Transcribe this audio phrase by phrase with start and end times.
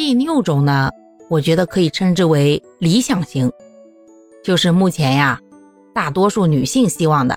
[0.00, 0.88] 第六种呢，
[1.28, 3.52] 我觉得可以称之为理想型，
[4.42, 5.38] 就是目前呀，
[5.92, 7.36] 大多数女性希望的。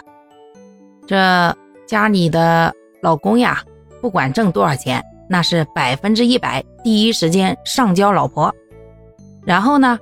[1.05, 1.53] 这
[1.85, 3.61] 家里的老公呀，
[4.01, 8.49] 不管挣多少钱，那是百分之一百第一时间上交老婆。
[9.45, 9.99] 然后呢，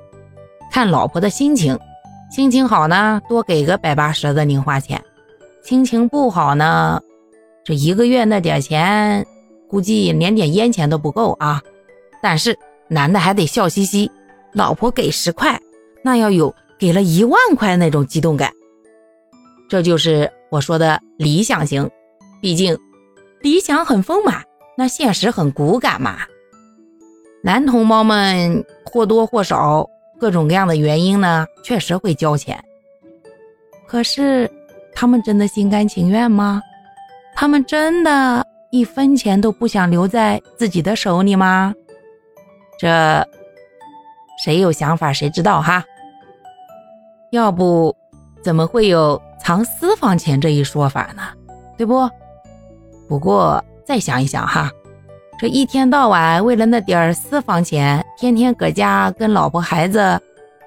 [0.71, 1.75] 看老婆的心情，
[2.29, 4.99] 心情好呢，多给个百八十的零花钱；
[5.63, 7.01] 心情不好呢，
[7.65, 9.25] 这一个月那点钱，
[9.67, 11.59] 估计连点烟钱都不够啊。
[12.21, 12.57] 但是
[12.87, 14.11] 男的还得笑嘻嘻，
[14.53, 15.59] 老婆给十块，
[16.03, 18.51] 那要有给了一万块那种激动感。
[19.69, 21.89] 这就是我说的理想型，
[22.41, 22.77] 毕竟
[23.41, 24.43] 理想很丰满，
[24.77, 26.17] 那现实很骨感嘛。
[27.43, 32.63] 男同胞们或多或少各种各样的原因呢，确实会交钱。
[33.87, 34.49] 可是
[34.93, 36.61] 他们真的心甘情愿吗？
[37.33, 41.73] 他们真的一分钱都不想留在自己的手里吗？
[42.81, 43.23] 这
[44.43, 45.85] 谁有想法谁知道哈？
[47.29, 47.95] 要不
[48.43, 51.21] 怎么会有藏私房钱这一说法呢？
[51.77, 52.09] 对不？
[53.07, 54.71] 不过再想一想哈，
[55.37, 60.19] 这一天到晚为了那点儿私房钱，天天搁家跟老婆孩子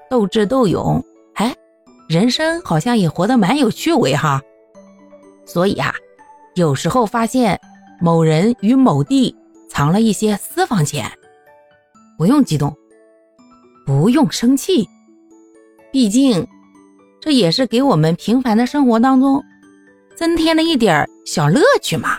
[0.09, 1.03] 斗智斗勇，
[1.33, 1.53] 哎，
[2.07, 4.41] 人生好像也活得蛮有趣味哈。
[5.45, 5.93] 所以啊，
[6.53, 7.59] 有时候发现
[7.99, 9.35] 某人与某地
[9.69, 11.11] 藏了一些私房钱。
[12.17, 12.75] 不用激动，
[13.85, 14.87] 不用生气，
[15.91, 16.47] 毕竟
[17.19, 19.43] 这也是给我们平凡的生活当中
[20.15, 22.17] 增添了一点小乐趣嘛。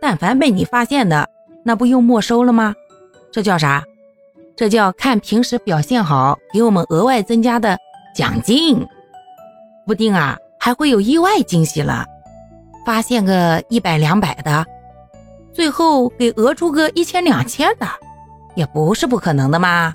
[0.00, 1.28] 但凡被你发现的，
[1.64, 2.74] 那不又没收了吗？
[3.30, 3.84] 这叫啥？
[4.54, 7.78] 这叫看平时表现好，给我们额外增加的
[8.14, 8.86] 奖金。
[9.86, 12.04] 不定啊，还会有意外惊喜了。
[12.84, 14.66] 发现个一百两百的，
[15.52, 17.86] 最后给讹出个一千两千的。
[18.54, 19.94] 也不是不可能的嘛。